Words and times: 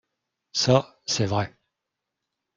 Ça, 0.53 0.99
c’est 1.05 1.27
vrai. 1.27 1.53